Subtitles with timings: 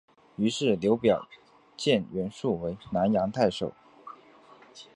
[0.35, 1.27] 于是刘表
[1.77, 3.71] 荐袁术为南阳太守。